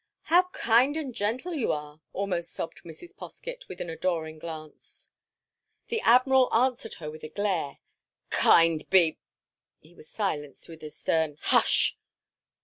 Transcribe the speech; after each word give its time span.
"How 0.23 0.47
kind 0.49 0.97
and 0.97 1.13
gentle 1.13 1.53
you 1.53 1.71
are," 1.71 2.01
almost 2.11 2.53
sobbed 2.53 2.81
Mrs. 2.81 3.15
Poskett, 3.15 3.67
with 3.67 3.79
an 3.81 3.87
adoring 3.91 4.39
glance. 4.39 5.11
The 5.89 6.01
Admiral 6.01 6.51
answered 6.51 6.95
her 6.95 7.11
with 7.11 7.23
a 7.23 7.29
glare. 7.29 7.77
"Kind 8.31 8.89
be—" 8.89 9.19
he 9.79 9.93
was 9.93 10.09
silenced 10.09 10.67
by 10.67 10.79
a 10.81 10.89
stern 10.89 11.37
"Hush!" 11.39 11.99